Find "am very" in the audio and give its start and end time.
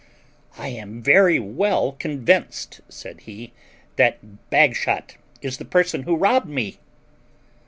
0.69-1.37